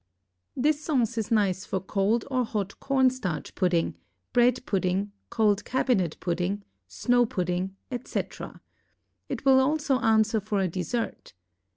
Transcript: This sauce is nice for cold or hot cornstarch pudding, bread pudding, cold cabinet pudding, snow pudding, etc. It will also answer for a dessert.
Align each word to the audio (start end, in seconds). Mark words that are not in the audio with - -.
This 0.57 0.83
sauce 0.83 1.15
is 1.15 1.29
nice 1.29 1.63
for 1.63 1.79
cold 1.79 2.25
or 2.31 2.43
hot 2.43 2.79
cornstarch 2.79 3.53
pudding, 3.53 3.97
bread 4.33 4.65
pudding, 4.65 5.11
cold 5.29 5.63
cabinet 5.63 6.17
pudding, 6.19 6.63
snow 6.87 7.27
pudding, 7.27 7.75
etc. 7.91 8.61
It 9.29 9.45
will 9.45 9.59
also 9.59 9.99
answer 9.99 10.39
for 10.39 10.57
a 10.59 10.67
dessert. 10.67 11.33